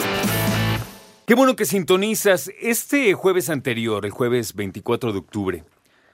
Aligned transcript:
Qué 1.27 1.35
bueno 1.35 1.55
que 1.55 1.67
sintonizas. 1.67 2.51
Este 2.59 3.13
jueves 3.13 3.51
anterior, 3.51 4.07
el 4.07 4.11
jueves 4.11 4.55
24 4.55 5.13
de 5.13 5.19
octubre, 5.19 5.65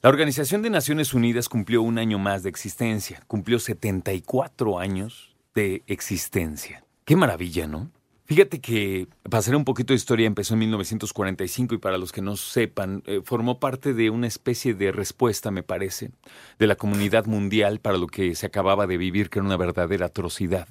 la 0.02 0.10
Organización 0.10 0.62
de 0.62 0.70
Naciones 0.70 1.14
Unidas 1.14 1.48
cumplió 1.48 1.80
un 1.80 1.96
año 1.96 2.18
más 2.18 2.42
de 2.42 2.48
existencia. 2.48 3.22
Cumplió 3.28 3.60
74 3.60 4.80
años 4.80 5.36
de 5.54 5.84
existencia. 5.86 6.82
Qué 7.04 7.14
maravilla, 7.14 7.68
¿no? 7.68 7.88
Fíjate 8.28 8.60
que, 8.60 9.08
para 9.22 9.38
hacer 9.38 9.56
un 9.56 9.64
poquito 9.64 9.94
de 9.94 9.96
historia, 9.96 10.26
empezó 10.26 10.52
en 10.52 10.60
1945 10.60 11.74
y 11.74 11.78
para 11.78 11.96
los 11.96 12.12
que 12.12 12.20
no 12.20 12.36
sepan, 12.36 13.02
eh, 13.06 13.22
formó 13.24 13.58
parte 13.58 13.94
de 13.94 14.10
una 14.10 14.26
especie 14.26 14.74
de 14.74 14.92
respuesta, 14.92 15.50
me 15.50 15.62
parece, 15.62 16.10
de 16.58 16.66
la 16.66 16.76
comunidad 16.76 17.24
mundial 17.24 17.80
para 17.80 17.96
lo 17.96 18.06
que 18.06 18.34
se 18.34 18.44
acababa 18.44 18.86
de 18.86 18.98
vivir, 18.98 19.30
que 19.30 19.38
era 19.38 19.46
una 19.46 19.56
verdadera 19.56 20.06
atrocidad. 20.06 20.68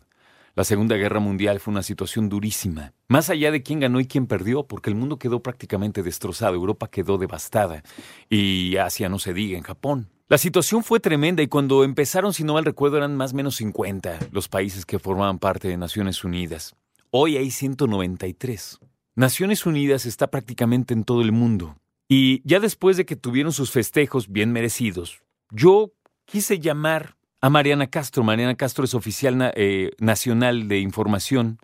La 0.53 0.65
Segunda 0.65 0.97
Guerra 0.97 1.19
Mundial 1.19 1.59
fue 1.59 1.71
una 1.71 1.81
situación 1.81 2.29
durísima, 2.29 2.93
más 3.07 3.31
allá 3.31 3.49
de 3.49 3.63
quién 3.63 3.79
ganó 3.79 3.99
y 3.99 4.05
quién 4.05 4.27
perdió, 4.27 4.67
porque 4.67 4.91
el 4.91 4.95
mundo 4.95 5.17
quedó 5.17 5.41
prácticamente 5.41 6.03
destrozado, 6.03 6.53
Europa 6.53 6.87
quedó 6.89 7.17
devastada 7.17 7.81
y 8.29 8.77
Asia 8.77 9.09
no 9.09 9.17
se 9.17 9.33
diga, 9.33 9.57
en 9.57 9.63
Japón. 9.63 10.09
La 10.29 10.37
situación 10.37 10.83
fue 10.83 10.99
tremenda 10.99 11.41
y 11.41 11.47
cuando 11.47 11.83
empezaron, 11.83 12.33
si 12.33 12.43
no 12.43 12.53
mal 12.53 12.65
recuerdo, 12.65 12.97
eran 12.97 13.15
más 13.15 13.33
o 13.33 13.35
menos 13.35 13.55
50 13.55 14.19
los 14.31 14.47
países 14.47 14.85
que 14.85 14.99
formaban 14.99 15.39
parte 15.39 15.67
de 15.67 15.77
Naciones 15.77 16.23
Unidas. 16.23 16.75
Hoy 17.09 17.37
hay 17.37 17.51
193. 17.51 18.79
Naciones 19.15 19.65
Unidas 19.65 20.05
está 20.05 20.27
prácticamente 20.27 20.93
en 20.93 21.05
todo 21.05 21.21
el 21.21 21.31
mundo. 21.31 21.77
Y 22.09 22.41
ya 22.43 22.59
después 22.59 22.97
de 22.97 23.05
que 23.05 23.15
tuvieron 23.15 23.53
sus 23.53 23.71
festejos 23.71 24.29
bien 24.29 24.51
merecidos, 24.51 25.21
yo 25.49 25.93
quise 26.25 26.59
llamar 26.59 27.15
a 27.39 27.49
Mariana 27.49 27.87
Castro. 27.87 28.23
Mariana 28.23 28.55
Castro 28.55 28.83
es 28.83 28.93
oficial 28.93 29.53
eh, 29.55 29.91
nacional 29.99 30.67
de 30.67 30.79
información 30.79 31.59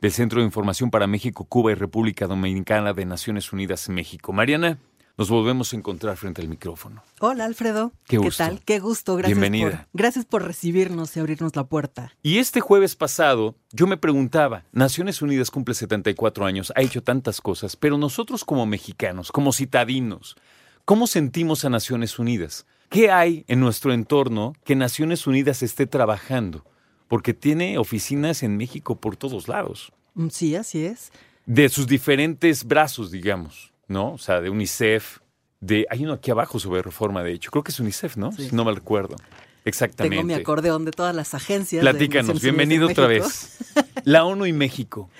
del 0.00 0.12
Centro 0.12 0.40
de 0.40 0.46
Información 0.46 0.90
para 0.90 1.06
México, 1.06 1.44
Cuba 1.44 1.72
y 1.72 1.74
República 1.74 2.26
Dominicana 2.26 2.94
de 2.94 3.04
Naciones 3.04 3.52
Unidas 3.52 3.90
México. 3.90 4.32
Mariana, 4.32 4.78
nos 5.18 5.30
volvemos 5.30 5.72
a 5.72 5.76
encontrar 5.76 6.16
frente 6.16 6.42
al 6.42 6.48
micrófono. 6.48 7.02
Hola 7.20 7.46
Alfredo. 7.46 7.92
Qué 8.06 8.18
gusto. 8.18 8.44
tal? 8.44 8.60
Qué 8.64 8.78
gusto. 8.80 9.16
Gracias 9.16 9.38
Bienvenida. 9.38 9.86
Por, 9.90 10.00
gracias 10.00 10.24
por 10.26 10.42
recibirnos 10.44 11.16
y 11.16 11.20
abrirnos 11.20 11.56
la 11.56 11.64
puerta. 11.64 12.12
Y 12.22 12.38
este 12.38 12.60
jueves 12.60 12.96
pasado 12.96 13.56
yo 13.72 13.86
me 13.86 13.96
preguntaba, 13.96 14.64
Naciones 14.72 15.22
Unidas 15.22 15.50
cumple 15.50 15.74
74 15.74 16.44
años, 16.44 16.72
ha 16.76 16.82
hecho 16.82 17.02
tantas 17.02 17.40
cosas, 17.40 17.76
pero 17.76 17.96
nosotros 17.96 18.44
como 18.44 18.66
mexicanos, 18.66 19.32
como 19.32 19.52
citadinos, 19.52 20.36
¿cómo 20.84 21.06
sentimos 21.06 21.64
a 21.64 21.70
Naciones 21.70 22.18
Unidas? 22.18 22.66
¿Qué 22.90 23.10
hay 23.10 23.44
en 23.48 23.60
nuestro 23.60 23.92
entorno 23.92 24.52
que 24.64 24.76
Naciones 24.76 25.26
Unidas 25.26 25.62
esté 25.62 25.86
trabajando? 25.86 26.64
Porque 27.08 27.34
tiene 27.34 27.78
oficinas 27.78 28.42
en 28.42 28.56
México 28.56 29.00
por 29.00 29.16
todos 29.16 29.48
lados, 29.48 29.92
Mm, 30.14 30.28
Sí, 30.30 30.56
así 30.56 30.84
es. 30.84 31.10
de 31.44 31.68
sus 31.68 31.86
diferentes 31.86 32.64
brazos, 32.64 33.10
digamos, 33.10 33.72
¿no? 33.88 34.12
O 34.12 34.18
sea, 34.18 34.40
de 34.40 34.50
UNICEF, 34.50 35.18
de... 35.60 35.86
Hay 35.90 36.04
uno 36.04 36.14
aquí 36.14 36.30
abajo 36.30 36.58
sobre 36.58 36.82
reforma, 36.82 37.22
de 37.22 37.32
hecho, 37.32 37.50
creo 37.50 37.62
que 37.64 37.72
es 37.72 37.80
UNICEF, 37.80 38.16
¿no? 38.16 38.32
Sí. 38.32 38.48
Si 38.50 38.56
no 38.56 38.64
mal 38.64 38.76
recuerdo. 38.76 39.16
Exactamente. 39.64 40.16
Tengo 40.16 40.26
mi 40.26 40.34
acordeón 40.34 40.84
de 40.84 40.92
todas 40.92 41.14
las 41.14 41.34
agencias. 41.34 41.80
Platícanos, 41.82 42.40
bienvenido 42.40 42.86
en 42.86 42.92
otra 42.92 43.06
vez. 43.08 43.58
La 44.04 44.24
ONU 44.24 44.46
y 44.46 44.52
México. 44.52 45.10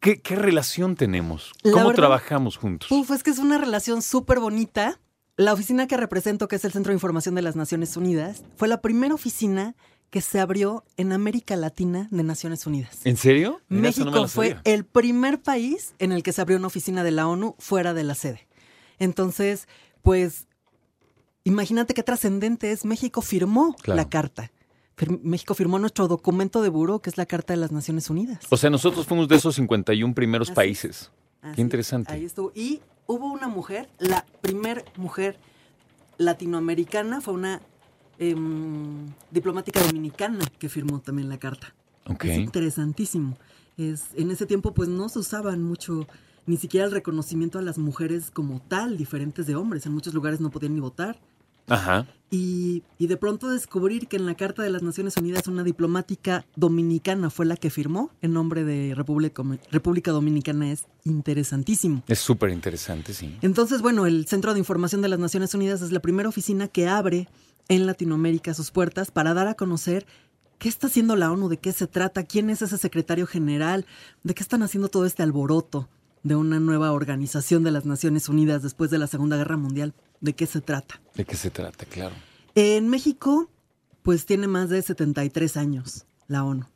¿Qué, 0.00 0.20
qué 0.20 0.34
relación 0.34 0.96
tenemos? 0.96 1.52
¿Cómo 1.62 1.76
verdad- 1.76 1.94
trabajamos 1.94 2.56
juntos? 2.56 2.90
Uf, 2.90 3.10
es 3.10 3.22
que 3.22 3.30
es 3.30 3.38
una 3.38 3.58
relación 3.58 4.02
súper 4.02 4.40
bonita. 4.40 4.98
La 5.36 5.52
oficina 5.52 5.86
que 5.86 5.96
represento, 5.96 6.48
que 6.48 6.56
es 6.56 6.64
el 6.64 6.72
Centro 6.72 6.90
de 6.90 6.94
Información 6.94 7.34
de 7.34 7.42
las 7.42 7.54
Naciones 7.54 7.96
Unidas, 7.96 8.42
fue 8.56 8.66
la 8.66 8.80
primera 8.80 9.14
oficina 9.14 9.74
que 10.10 10.20
se 10.20 10.40
abrió 10.40 10.84
en 10.96 11.12
América 11.12 11.54
Latina 11.56 12.08
de 12.10 12.22
Naciones 12.24 12.66
Unidas. 12.66 12.98
¿En 13.04 13.16
serio? 13.16 13.60
México 13.68 14.06
no 14.06 14.10
me 14.12 14.20
la 14.22 14.28
fue 14.28 14.56
el 14.64 14.84
primer 14.84 15.40
país 15.40 15.94
en 15.98 16.10
el 16.12 16.22
que 16.22 16.32
se 16.32 16.40
abrió 16.40 16.58
una 16.58 16.66
oficina 16.66 17.04
de 17.04 17.12
la 17.12 17.28
ONU 17.28 17.54
fuera 17.58 17.94
de 17.94 18.02
la 18.04 18.14
sede. 18.14 18.48
Entonces, 18.98 19.68
pues, 20.02 20.48
imagínate 21.44 21.94
qué 21.94 22.02
trascendente 22.02 22.72
es. 22.72 22.84
México 22.84 23.22
firmó 23.22 23.76
Claro. 23.82 23.96
la 23.96 24.08
carta. 24.08 24.50
México 25.22 25.54
firmó 25.54 25.78
nuestro 25.78 26.08
documento 26.08 26.60
de 26.60 26.68
buró, 26.68 27.00
que 27.00 27.08
es 27.08 27.16
la 27.16 27.24
Carta 27.24 27.54
de 27.54 27.56
las 27.56 27.72
Naciones 27.72 28.10
Unidas. 28.10 28.40
O 28.50 28.56
sea, 28.58 28.68
nosotros 28.68 29.06
fuimos 29.06 29.28
de 29.28 29.36
esos 29.36 29.54
51 29.54 30.12
primeros 30.14 30.48
Así 30.50 30.54
países. 30.56 31.10
Así, 31.40 31.54
Qué 31.56 31.62
interesante. 31.62 32.12
Ahí 32.12 32.26
estuvo. 32.26 32.52
Y 32.54 32.82
hubo 33.06 33.32
una 33.32 33.48
mujer, 33.48 33.88
la 33.98 34.26
primer 34.42 34.84
mujer 34.96 35.38
latinoamericana, 36.18 37.22
fue 37.22 37.32
una 37.32 37.62
em, 38.20 39.08
diplomática 39.32 39.80
dominicana 39.82 40.44
que 40.58 40.68
firmó 40.68 41.00
también 41.00 41.28
la 41.28 41.38
carta. 41.38 41.74
Ok. 42.06 42.26
Es 42.26 42.38
interesantísimo. 42.38 43.36
Es, 43.76 44.10
en 44.14 44.30
ese 44.30 44.46
tiempo 44.46 44.72
pues 44.72 44.88
no 44.88 45.08
se 45.08 45.18
usaban 45.18 45.62
mucho 45.62 46.06
ni 46.46 46.56
siquiera 46.56 46.86
el 46.86 46.92
reconocimiento 46.92 47.58
a 47.58 47.62
las 47.62 47.78
mujeres 47.78 48.30
como 48.30 48.60
tal, 48.60 48.96
diferentes 48.96 49.46
de 49.46 49.56
hombres. 49.56 49.86
En 49.86 49.92
muchos 49.92 50.14
lugares 50.14 50.40
no 50.40 50.50
podían 50.50 50.74
ni 50.74 50.80
votar. 50.80 51.18
Ajá. 51.68 52.06
Y, 52.30 52.82
y 52.98 53.06
de 53.06 53.16
pronto 53.16 53.48
descubrir 53.50 54.08
que 54.08 54.16
en 54.16 54.26
la 54.26 54.34
Carta 54.34 54.62
de 54.62 54.70
las 54.70 54.82
Naciones 54.82 55.16
Unidas 55.16 55.46
una 55.46 55.62
diplomática 55.62 56.44
dominicana 56.56 57.30
fue 57.30 57.46
la 57.46 57.56
que 57.56 57.70
firmó 57.70 58.10
en 58.22 58.32
nombre 58.32 58.64
de 58.64 58.94
República, 58.94 59.42
República 59.70 60.10
Dominicana 60.10 60.72
es 60.72 60.86
interesantísimo. 61.04 62.02
Es 62.08 62.18
súper 62.18 62.50
interesante, 62.50 63.14
sí. 63.14 63.36
Entonces, 63.42 63.82
bueno, 63.82 64.06
el 64.06 64.26
Centro 64.26 64.52
de 64.52 64.58
Información 64.58 65.02
de 65.02 65.08
las 65.08 65.18
Naciones 65.18 65.54
Unidas 65.54 65.82
es 65.82 65.92
la 65.92 66.00
primera 66.00 66.28
oficina 66.28 66.68
que 66.68 66.88
abre 66.88 67.28
en 67.68 67.86
Latinoamérica 67.86 68.54
sus 68.54 68.70
puertas 68.70 69.10
para 69.10 69.34
dar 69.34 69.46
a 69.48 69.54
conocer 69.54 70.06
qué 70.58 70.68
está 70.68 70.88
haciendo 70.88 71.16
la 71.16 71.30
ONU, 71.32 71.48
de 71.48 71.58
qué 71.58 71.72
se 71.72 71.86
trata, 71.86 72.24
quién 72.24 72.50
es 72.50 72.62
ese 72.62 72.78
secretario 72.78 73.26
general, 73.26 73.86
de 74.22 74.34
qué 74.34 74.42
están 74.42 74.62
haciendo 74.62 74.88
todo 74.88 75.06
este 75.06 75.22
alboroto 75.22 75.88
de 76.22 76.36
una 76.36 76.60
nueva 76.60 76.92
organización 76.92 77.64
de 77.64 77.70
las 77.70 77.86
Naciones 77.86 78.28
Unidas 78.28 78.62
después 78.62 78.90
de 78.90 78.98
la 78.98 79.06
Segunda 79.06 79.36
Guerra 79.38 79.56
Mundial, 79.56 79.94
de 80.20 80.34
qué 80.34 80.46
se 80.46 80.60
trata. 80.60 81.00
¿De 81.14 81.24
qué 81.24 81.36
se 81.36 81.50
trata? 81.50 81.86
Claro. 81.86 82.14
En 82.54 82.88
México, 82.88 83.48
pues 84.02 84.26
tiene 84.26 84.46
más 84.48 84.68
de 84.68 84.82
73 84.82 85.56
años 85.56 86.04
la 86.28 86.44
ONU. 86.44 86.66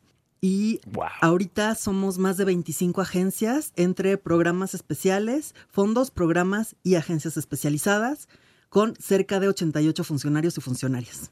Y 0.40 0.80
Wow. 0.92 1.04
ahorita 1.22 1.74
somos 1.74 2.18
más 2.18 2.36
de 2.36 2.44
25 2.44 3.00
agencias 3.00 3.72
entre 3.76 4.16
programas 4.18 4.74
especiales, 4.74 5.54
fondos, 5.70 6.10
programas 6.10 6.76
y 6.82 6.94
agencias 6.96 7.36
especializadas, 7.36 8.28
con 8.74 8.96
cerca 8.96 9.38
de 9.38 9.46
88 9.46 10.02
funcionarios 10.02 10.58
y 10.58 10.60
funcionarias. 10.60 11.30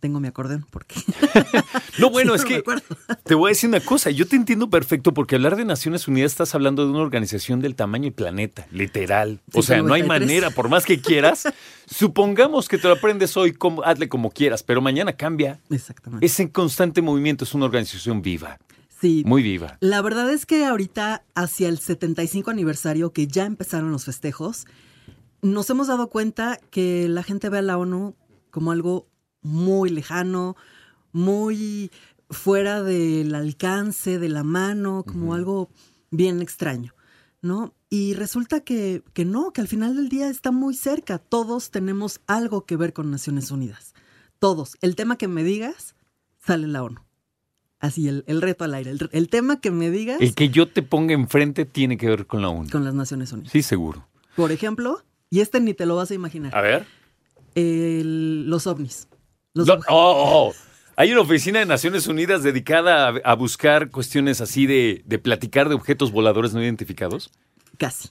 Tengo 0.00 0.18
mi 0.18 0.26
acordeón 0.26 0.66
porque... 0.72 0.96
No, 2.00 2.10
bueno, 2.10 2.32
Sí, 2.38 2.52
es 2.52 2.64
no 2.64 2.64
que 2.64 2.82
te 3.22 3.36
voy 3.36 3.50
a 3.50 3.50
decir 3.50 3.68
una 3.68 3.78
cosa. 3.78 4.10
Yo 4.10 4.26
te 4.26 4.34
entiendo 4.34 4.68
perfecto 4.70 5.14
porque 5.14 5.36
hablar 5.36 5.54
de 5.54 5.64
Naciones 5.64 6.08
Unidas 6.08 6.32
estás 6.32 6.52
hablando 6.56 6.84
de 6.84 6.90
una 6.90 6.98
organización 7.02 7.60
del 7.60 7.76
tamaño 7.76 8.06
del 8.06 8.14
planeta, 8.14 8.66
literal. 8.72 9.38
o 9.52 9.62
sea, 9.62 9.82
no 9.82 9.94
hay 9.94 10.02
93. 10.02 10.08
manera, 10.08 10.50
por 10.50 10.68
más 10.68 10.84
que 10.84 11.00
quieras. 11.00 11.44
supongamos 11.86 12.68
que 12.68 12.76
te 12.76 12.88
lo 12.88 12.94
aprendes 12.94 13.36
hoy, 13.36 13.52
como, 13.52 13.84
hazle 13.84 14.08
como 14.08 14.32
quieras, 14.32 14.64
pero 14.64 14.80
mañana 14.80 15.12
cambia. 15.12 15.60
Exactamente. 15.70 16.26
Es 16.26 16.40
en 16.40 16.48
constante 16.48 17.02
movimiento, 17.02 17.44
es 17.44 17.54
una 17.54 17.66
organización 17.66 18.20
viva, 18.20 18.58
sí, 19.00 19.22
muy 19.24 19.44
viva. 19.44 19.76
La 19.78 20.02
verdad 20.02 20.28
es 20.32 20.44
que 20.44 20.64
ahorita, 20.64 21.22
hacia 21.36 21.68
el 21.68 21.78
75 21.78 22.50
aniversario, 22.50 23.12
que 23.12 23.28
ya 23.28 23.44
empezaron 23.44 23.92
los 23.92 24.06
festejos, 24.06 24.66
nos 25.42 25.68
hemos 25.70 25.86
dado 25.88 26.08
cuenta 26.08 26.58
que 26.70 27.08
la 27.08 27.22
gente 27.22 27.48
ve 27.48 27.58
a 27.58 27.62
la 27.62 27.78
ONU 27.78 28.14
como 28.50 28.72
algo 28.72 29.08
muy 29.42 29.90
lejano, 29.90 30.56
muy 31.12 31.90
fuera 32.28 32.82
del 32.82 33.34
alcance 33.34 34.18
de 34.18 34.28
la 34.28 34.44
mano, 34.44 35.04
como 35.06 35.34
algo 35.34 35.70
bien 36.10 36.40
extraño, 36.42 36.94
¿no? 37.42 37.74
Y 37.88 38.14
resulta 38.14 38.60
que, 38.60 39.02
que 39.14 39.24
no, 39.24 39.52
que 39.52 39.60
al 39.60 39.68
final 39.68 39.96
del 39.96 40.08
día 40.08 40.28
está 40.28 40.52
muy 40.52 40.74
cerca. 40.74 41.18
Todos 41.18 41.70
tenemos 41.70 42.20
algo 42.26 42.66
que 42.66 42.76
ver 42.76 42.92
con 42.92 43.10
Naciones 43.10 43.50
Unidas. 43.50 43.94
Todos. 44.38 44.76
El 44.80 44.94
tema 44.94 45.16
que 45.16 45.26
me 45.26 45.42
digas, 45.42 45.96
sale 46.38 46.68
la 46.68 46.82
ONU. 46.84 47.00
Así, 47.80 48.08
el, 48.08 48.24
el 48.26 48.42
reto 48.42 48.64
al 48.64 48.74
aire. 48.74 48.90
El, 48.90 49.08
el 49.10 49.28
tema 49.28 49.60
que 49.60 49.70
me 49.70 49.90
digas 49.90 50.20
El 50.20 50.34
que 50.34 50.50
yo 50.50 50.68
te 50.68 50.82
ponga 50.82 51.14
enfrente 51.14 51.64
tiene 51.64 51.96
que 51.96 52.08
ver 52.08 52.26
con 52.26 52.42
la 52.42 52.48
ONU. 52.50 52.68
con 52.70 52.84
las 52.84 52.94
Naciones 52.94 53.32
Unidas. 53.32 53.50
Sí, 53.50 53.62
seguro. 53.62 54.06
Por 54.36 54.52
ejemplo, 54.52 55.02
y 55.30 55.40
este 55.40 55.60
ni 55.60 55.72
te 55.74 55.86
lo 55.86 55.96
vas 55.96 56.10
a 56.10 56.14
imaginar. 56.14 56.54
A 56.54 56.60
ver. 56.60 56.86
El- 57.54 58.48
los 58.48 58.66
ovnis. 58.66 59.08
Los 59.54 59.66
Lo- 59.66 59.78
obje- 59.78 59.86
oh, 59.88 60.48
oh. 60.50 60.54
Hay 60.96 61.12
una 61.12 61.22
oficina 61.22 61.60
de 61.60 61.66
Naciones 61.66 62.06
Unidas 62.08 62.42
dedicada 62.42 63.08
a, 63.08 63.14
a 63.24 63.34
buscar 63.34 63.90
cuestiones 63.90 64.40
así 64.40 64.66
de, 64.66 65.02
de 65.06 65.18
platicar 65.18 65.68
de 65.68 65.74
objetos 65.74 66.12
voladores 66.12 66.52
no 66.52 66.62
identificados. 66.62 67.30
Casi. 67.78 68.10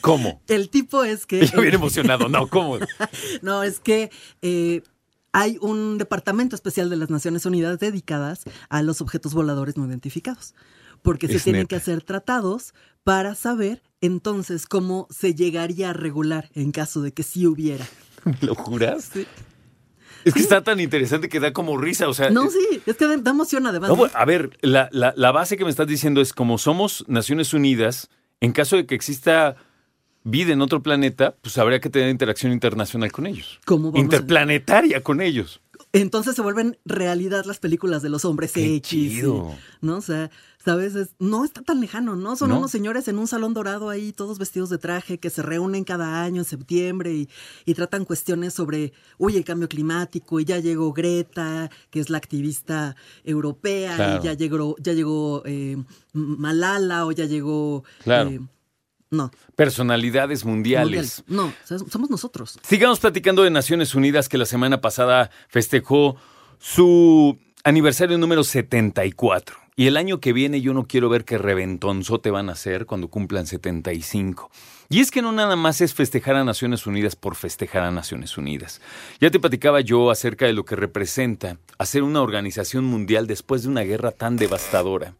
¿Cómo? 0.00 0.42
El 0.48 0.68
tipo 0.68 1.04
es 1.04 1.26
que... 1.26 1.46
Yo 1.54 1.60
bien 1.60 1.74
emocionado. 1.74 2.28
No, 2.28 2.48
¿cómo? 2.48 2.78
No, 3.42 3.62
es 3.62 3.78
que 3.78 4.10
eh, 4.42 4.82
hay 5.32 5.58
un 5.60 5.96
departamento 5.98 6.56
especial 6.56 6.90
de 6.90 6.96
las 6.96 7.08
Naciones 7.10 7.46
Unidas 7.46 7.78
dedicadas 7.78 8.42
a 8.68 8.82
los 8.82 9.00
objetos 9.00 9.32
voladores 9.34 9.76
no 9.76 9.86
identificados. 9.86 10.54
Porque 11.02 11.26
se 11.28 11.40
tienen 11.40 11.62
neta. 11.62 11.68
que 11.68 11.76
hacer 11.76 12.02
tratados 12.02 12.74
para 13.04 13.34
saber 13.34 13.82
entonces 14.00 14.66
cómo 14.66 15.06
se 15.10 15.34
llegaría 15.34 15.90
a 15.90 15.92
regular 15.92 16.48
en 16.54 16.72
caso 16.72 17.02
de 17.02 17.12
que 17.12 17.22
sí 17.22 17.46
hubiera. 17.46 17.86
¿Lo 18.40 18.54
juras? 18.54 19.10
Sí. 19.12 19.26
Es 20.24 20.34
que 20.34 20.40
está 20.40 20.62
tan 20.62 20.78
interesante 20.78 21.28
que 21.28 21.40
da 21.40 21.52
como 21.52 21.76
risa. 21.76 22.08
O 22.08 22.14
sea, 22.14 22.30
No, 22.30 22.48
sí, 22.48 22.80
es 22.86 22.96
que 22.96 23.06
da 23.08 23.30
emoción 23.30 23.66
además. 23.66 23.90
no, 23.90 24.06
a 24.14 24.24
ver, 24.24 24.56
la, 24.60 24.88
la- 24.92 25.12
la 25.16 25.32
base 25.32 25.56
que 25.56 25.64
me 25.64 25.70
estás 25.70 25.88
diciendo 25.88 26.20
es 26.20 26.32
como 26.32 26.58
somos 26.58 27.04
Naciones 27.08 27.52
Unidas, 27.54 28.08
en 28.40 28.52
caso 28.52 28.76
de 28.76 28.86
que 28.86 28.94
exista 28.94 29.56
vida 30.22 30.52
en 30.52 30.62
otro 30.62 30.80
planeta, 30.84 31.34
pues 31.42 31.58
habría 31.58 31.80
que 31.80 31.90
tener 31.90 32.08
interacción 32.08 32.52
internacional 32.52 33.10
con 33.10 33.26
ellos. 33.26 33.58
¿Cómo 33.64 33.86
vamos 33.90 33.96
a- 33.98 34.02
Interplanetaria 34.04 35.02
con 35.02 35.20
ellos. 35.20 35.60
Entonces 35.94 36.34
se 36.34 36.40
vuelven 36.42 36.78
realidad 36.86 37.44
las 37.44 37.58
películas 37.58 38.00
de 38.02 38.08
los 38.08 38.24
hombres 38.24 38.52
Qué 38.52 38.66
y- 38.66 38.80
chido. 38.80 39.54
¿No? 39.82 39.96
O 39.98 40.00
sea, 40.00 40.30
¿sabes? 40.64 40.94
Es- 40.94 41.14
no 41.18 41.44
está 41.44 41.60
tan 41.60 41.80
lejano, 41.80 42.16
¿no? 42.16 42.34
Son 42.34 42.48
No. 42.48 42.58
unos 42.58 42.70
señores 42.70 43.08
en 43.08 43.18
un 43.18 43.26
salón 43.26 43.52
dorado 43.52 43.90
ahí, 43.90 44.12
todos 44.12 44.38
vestidos 44.38 44.70
de 44.70 44.78
traje, 44.78 45.18
que 45.18 45.28
se 45.28 45.42
reúnen 45.42 45.84
cada 45.84 46.22
año 46.22 46.40
en 46.40 46.44
septiembre 46.46 47.12
y, 47.12 47.28
y 47.66 47.74
tratan 47.74 48.06
cuestiones 48.06 48.54
sobre, 48.54 48.94
uy, 49.18 49.36
el 49.36 49.44
cambio 49.44 49.68
climático, 49.68 50.40
y 50.40 50.46
ya 50.46 50.60
llegó 50.60 50.94
Greta, 50.94 51.70
que 51.90 52.00
es 52.00 52.08
la 52.08 52.16
activista 52.16 52.96
europea, 53.22 53.94
Claro. 53.96 54.20
y 54.22 54.24
ya 54.24 54.32
llegó, 54.32 54.76
ya 54.78 54.92
llegó 54.94 55.42
eh, 55.44 55.76
Malala, 56.14 57.04
o 57.06 57.12
ya 57.12 57.26
llegó. 57.26 57.84
Claro. 58.02 58.30
eh, 58.30 58.40
no. 59.12 59.30
Personalidades 59.54 60.44
mundiales. 60.44 61.22
mundial. 61.28 61.54
No, 61.68 61.88
somos 61.88 62.10
nosotros. 62.10 62.58
Sigamos 62.62 62.98
platicando 62.98 63.42
de 63.42 63.50
Naciones 63.50 63.94
Unidas 63.94 64.28
que 64.28 64.38
la 64.38 64.46
semana 64.46 64.80
pasada 64.80 65.30
festejó 65.48 66.16
su 66.58 67.38
aniversario 67.62 68.16
número 68.18 68.42
74. 68.42 69.56
Y 69.76 69.86
el 69.86 69.96
año 69.96 70.20
que 70.20 70.32
viene 70.32 70.60
yo 70.60 70.74
no 70.74 70.86
quiero 70.86 71.08
ver 71.08 71.24
qué 71.24 71.38
reventonzote 71.38 72.30
van 72.30 72.48
a 72.48 72.52
hacer 72.52 72.86
cuando 72.86 73.08
cumplan 73.08 73.46
75. 73.46 74.50
Y 74.88 75.00
es 75.00 75.10
que 75.10 75.22
no 75.22 75.32
nada 75.32 75.56
más 75.56 75.80
es 75.80 75.94
festejar 75.94 76.36
a 76.36 76.44
Naciones 76.44 76.86
Unidas 76.86 77.14
por 77.14 77.36
festejar 77.36 77.82
a 77.82 77.90
Naciones 77.90 78.36
Unidas. 78.36 78.80
Ya 79.20 79.30
te 79.30 79.40
platicaba 79.40 79.80
yo 79.80 80.10
acerca 80.10 80.46
de 80.46 80.52
lo 80.52 80.64
que 80.64 80.76
representa 80.76 81.58
hacer 81.78 82.02
una 82.02 82.22
organización 82.22 82.84
mundial 82.84 83.26
después 83.26 83.62
de 83.62 83.68
una 83.68 83.82
guerra 83.82 84.10
tan 84.10 84.36
devastadora 84.36 85.14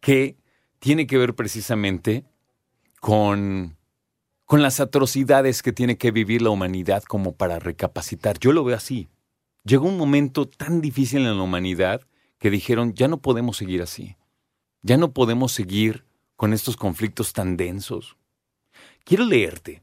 que 0.00 0.36
tiene 0.78 1.06
que 1.06 1.18
ver 1.18 1.34
precisamente 1.34 2.24
con 3.00 3.78
con 4.48 4.62
las 4.62 4.80
atrocidades 4.80 5.62
que 5.62 5.74
tiene 5.74 5.98
que 5.98 6.10
vivir 6.10 6.40
la 6.40 6.48
humanidad 6.48 7.02
como 7.02 7.36
para 7.36 7.58
recapacitar. 7.58 8.38
Yo 8.38 8.54
lo 8.54 8.64
veo 8.64 8.74
así. 8.74 9.10
Llegó 9.62 9.86
un 9.86 9.98
momento 9.98 10.48
tan 10.48 10.80
difícil 10.80 11.18
en 11.18 11.36
la 11.36 11.42
humanidad 11.42 12.00
que 12.38 12.48
dijeron, 12.48 12.94
ya 12.94 13.08
no 13.08 13.20
podemos 13.20 13.58
seguir 13.58 13.82
así. 13.82 14.16
Ya 14.80 14.96
no 14.96 15.12
podemos 15.12 15.52
seguir 15.52 16.06
con 16.34 16.54
estos 16.54 16.78
conflictos 16.78 17.34
tan 17.34 17.58
densos. 17.58 18.16
Quiero 19.04 19.26
leerte 19.26 19.82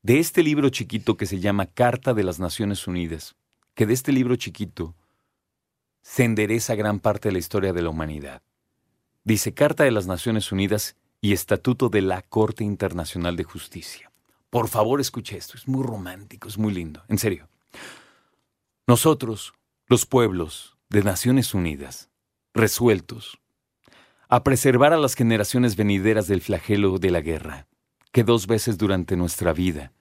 de 0.00 0.18
este 0.18 0.42
libro 0.42 0.70
chiquito 0.70 1.18
que 1.18 1.26
se 1.26 1.40
llama 1.40 1.66
Carta 1.66 2.14
de 2.14 2.24
las 2.24 2.38
Naciones 2.38 2.86
Unidas, 2.86 3.36
que 3.74 3.84
de 3.84 3.92
este 3.92 4.12
libro 4.12 4.36
chiquito 4.36 4.94
se 6.00 6.24
endereza 6.24 6.74
gran 6.74 7.00
parte 7.00 7.28
de 7.28 7.32
la 7.32 7.38
historia 7.38 7.74
de 7.74 7.82
la 7.82 7.90
humanidad. 7.90 8.40
Dice 9.24 9.52
Carta 9.52 9.84
de 9.84 9.90
las 9.90 10.06
Naciones 10.06 10.52
Unidas 10.52 10.96
y 11.24 11.32
Estatuto 11.32 11.88
de 11.88 12.02
la 12.02 12.20
Corte 12.20 12.64
Internacional 12.64 13.34
de 13.34 13.44
Justicia. 13.44 14.12
Por 14.50 14.68
favor, 14.68 15.00
escuche 15.00 15.38
esto, 15.38 15.56
es 15.56 15.66
muy 15.66 15.82
romántico, 15.82 16.48
es 16.48 16.58
muy 16.58 16.74
lindo, 16.74 17.02
en 17.08 17.16
serio. 17.16 17.48
Nosotros, 18.86 19.54
los 19.86 20.04
pueblos 20.04 20.76
de 20.90 21.02
Naciones 21.02 21.54
Unidas, 21.54 22.10
resueltos 22.52 23.40
a 24.28 24.44
preservar 24.44 24.92
a 24.92 24.98
las 24.98 25.14
generaciones 25.14 25.76
venideras 25.76 26.26
del 26.26 26.42
flagelo 26.42 26.98
de 26.98 27.10
la 27.10 27.22
guerra, 27.22 27.68
que 28.12 28.22
dos 28.22 28.46
veces 28.46 28.76
durante 28.76 29.16
nuestra 29.16 29.54
vida 29.54 29.92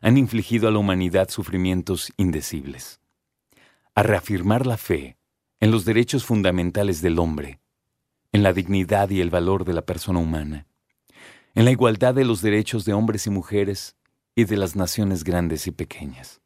han 0.00 0.16
infligido 0.16 0.68
a 0.68 0.70
la 0.70 0.78
humanidad 0.78 1.28
sufrimientos 1.28 2.12
indecibles, 2.16 3.00
a 3.96 4.04
reafirmar 4.04 4.64
la 4.64 4.76
fe 4.76 5.18
en 5.58 5.72
los 5.72 5.84
derechos 5.84 6.24
fundamentales 6.24 7.02
del 7.02 7.18
hombre, 7.18 7.58
en 8.30 8.44
la 8.44 8.52
dignidad 8.52 9.10
y 9.10 9.20
el 9.20 9.30
valor 9.30 9.64
de 9.64 9.72
la 9.72 9.82
persona 9.82 10.20
humana, 10.20 10.67
en 11.58 11.64
la 11.64 11.72
igualdad 11.72 12.14
de 12.14 12.24
los 12.24 12.40
derechos 12.40 12.84
de 12.84 12.92
hombres 12.92 13.26
y 13.26 13.30
mujeres 13.30 13.96
y 14.36 14.44
de 14.44 14.56
las 14.56 14.76
naciones 14.76 15.24
grandes 15.24 15.66
y 15.66 15.72
pequeñas, 15.72 16.40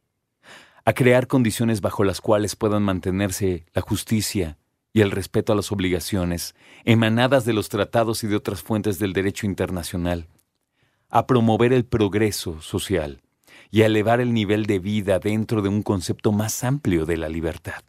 a 0.85 0.93
crear 0.93 1.27
condiciones 1.27 1.81
bajo 1.81 2.03
las 2.03 2.19
cuales 2.19 2.55
puedan 2.55 2.81
mantenerse 2.81 3.67
la 3.75 3.83
justicia 3.83 4.57
y 4.91 5.01
el 5.01 5.11
respeto 5.11 5.53
a 5.53 5.55
las 5.55 5.71
obligaciones 5.71 6.55
emanadas 6.83 7.45
de 7.45 7.53
los 7.53 7.69
tratados 7.69 8.23
y 8.23 8.27
de 8.27 8.35
otras 8.35 8.63
fuentes 8.63 8.97
del 8.97 9.13
derecho 9.13 9.45
internacional, 9.45 10.29
a 11.11 11.27
promover 11.27 11.73
el 11.73 11.85
progreso 11.85 12.59
social 12.63 13.21
y 13.69 13.83
a 13.83 13.85
elevar 13.85 14.19
el 14.19 14.33
nivel 14.33 14.65
de 14.65 14.79
vida 14.79 15.19
dentro 15.19 15.61
de 15.61 15.69
un 15.69 15.83
concepto 15.83 16.31
más 16.31 16.63
amplio 16.63 17.05
de 17.05 17.17
la 17.17 17.29
libertad. 17.29 17.83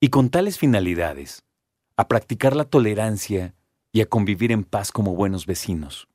Y 0.00 0.08
con 0.08 0.30
tales 0.30 0.56
finalidades, 0.56 1.44
a 1.94 2.08
practicar 2.08 2.56
la 2.56 2.64
tolerancia 2.64 3.52
y 3.96 4.02
a 4.02 4.06
convivir 4.10 4.52
en 4.52 4.62
paz 4.62 4.92
como 4.92 5.14
buenos 5.14 5.46
vecinos, 5.46 6.06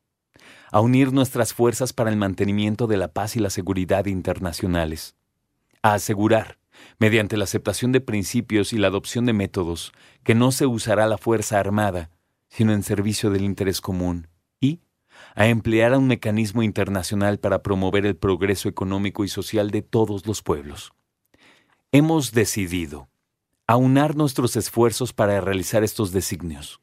a 0.72 0.81
unir 0.81 1.12
nuestras 1.12 1.51
fuerzas 1.51 1.94
para 1.94 2.12
el 2.12 2.16
mantenimiento 2.16 2.86
de 2.86 2.95
la 2.95 3.07
paz 3.07 3.36
y 3.36 3.39
la 3.39 3.50
seguridad 3.50 4.06
internacionales, 4.06 5.16
a 5.81 5.95
asegurar, 5.95 6.60
mediante 7.00 7.38
la 7.38 7.45
aceptación 7.45 7.92
de 7.92 8.00
principios 8.00 8.72
y 8.72 8.78
la 8.78 8.86
adopción 8.86 9.25
de 9.25 9.33
métodos, 9.33 9.94
que 10.24 10.36
no 10.36 10.51
se 10.51 10.68
usará 10.68 11.07
la 11.07 11.18
fuerza 11.18 11.60
armada, 11.60 12.12
sino 12.50 12.72
en 12.72 12.83
servicio 12.83 13.31
del 13.31 13.42
interés 13.42 13.81
común, 13.81 14.28
y 14.60 14.81
a 15.33 15.48
emplear 15.48 15.98
un 15.98 16.06
mecanismo 16.06 16.62
internacional 16.62 17.39
para 17.39 17.63
promover 17.63 18.06
el 18.06 18.16
progreso 18.16 18.69
económico 18.69 19.24
y 19.24 19.28
social 19.28 19.72
de 19.72 19.81
todos 19.81 20.28
los 20.28 20.44
pueblos. 20.44 20.94
Hemos 21.92 22.31
decidido 22.31 23.09
aunar 23.66 24.16
nuestros 24.16 24.56
esfuerzos 24.56 25.14
para 25.14 25.42
realizar 25.42 25.83
estos 25.83 26.11
designios. 26.11 26.80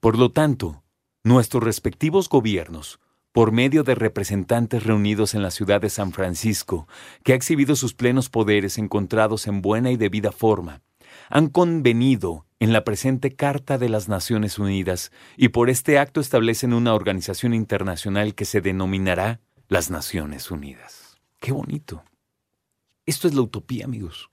Por 0.00 0.18
lo 0.18 0.30
tanto, 0.30 0.82
nuestros 1.24 1.62
respectivos 1.62 2.28
gobiernos, 2.28 3.00
por 3.32 3.52
medio 3.52 3.82
de 3.82 3.94
representantes 3.94 4.84
reunidos 4.84 5.34
en 5.34 5.42
la 5.42 5.50
ciudad 5.50 5.80
de 5.80 5.90
San 5.90 6.12
Francisco, 6.12 6.88
que 7.22 7.32
ha 7.32 7.36
exhibido 7.36 7.76
sus 7.76 7.94
plenos 7.94 8.30
poderes 8.30 8.78
encontrados 8.78 9.46
en 9.46 9.60
buena 9.60 9.90
y 9.90 9.96
debida 9.96 10.32
forma, 10.32 10.82
han 11.28 11.48
convenido 11.48 12.46
en 12.60 12.72
la 12.72 12.84
presente 12.84 13.34
Carta 13.34 13.78
de 13.78 13.88
las 13.88 14.08
Naciones 14.08 14.58
Unidas 14.58 15.12
y 15.36 15.48
por 15.48 15.68
este 15.68 15.98
acto 15.98 16.20
establecen 16.20 16.72
una 16.72 16.94
organización 16.94 17.52
internacional 17.52 18.34
que 18.34 18.44
se 18.44 18.60
denominará 18.60 19.40
las 19.68 19.90
Naciones 19.90 20.50
Unidas. 20.50 21.18
¡Qué 21.38 21.52
bonito! 21.52 22.04
Esto 23.04 23.28
es 23.28 23.34
la 23.34 23.42
utopía, 23.42 23.84
amigos. 23.84 24.30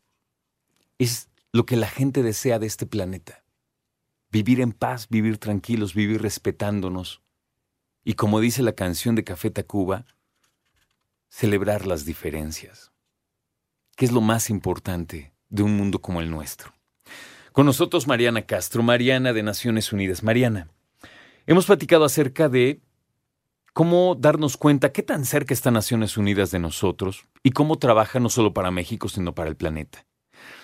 Es 0.97 1.29
lo 1.51 1.65
que 1.65 1.75
la 1.75 1.87
gente 1.87 2.23
desea 2.23 2.59
de 2.59 2.67
este 2.67 2.85
planeta. 2.85 3.42
Vivir 4.33 4.61
en 4.61 4.71
paz, 4.71 5.09
vivir 5.09 5.37
tranquilos, 5.37 5.93
vivir 5.93 6.23
respetándonos. 6.23 7.21
Y 8.03 8.15
como 8.15 8.39
dice 8.39 8.63
la 8.63 8.71
canción 8.71 9.13
de 9.13 9.23
Café 9.23 9.51
Tacuba, 9.51 10.07
celebrar 11.29 11.85
las 11.85 12.03
diferencias, 12.03 12.91
que 13.95 14.05
es 14.05 14.11
lo 14.11 14.21
más 14.21 14.49
importante 14.49 15.33
de 15.49 15.61
un 15.61 15.77
mundo 15.77 16.01
como 16.01 16.19
el 16.19 16.31
nuestro. 16.31 16.73
Con 17.51 17.67
nosotros 17.67 18.07
Mariana 18.07 18.41
Castro, 18.41 18.81
Mariana 18.81 19.33
de 19.33 19.43
Naciones 19.43 19.93
Unidas. 19.93 20.23
Mariana, 20.23 20.67
hemos 21.45 21.67
platicado 21.67 22.03
acerca 22.03 22.49
de 22.49 22.81
cómo 23.71 24.15
darnos 24.15 24.57
cuenta 24.57 24.91
qué 24.91 25.03
tan 25.03 25.25
cerca 25.25 25.53
está 25.53 25.69
Naciones 25.69 26.17
Unidas 26.17 26.49
de 26.49 26.57
nosotros 26.57 27.27
y 27.43 27.51
cómo 27.51 27.77
trabaja 27.77 28.19
no 28.19 28.29
solo 28.29 28.51
para 28.51 28.71
México, 28.71 29.09
sino 29.09 29.35
para 29.35 29.51
el 29.51 29.57
planeta. 29.57 30.07